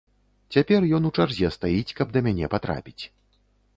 [0.55, 3.03] Цяпер ён у чарзе стаіць, каб да мяне патрапіць.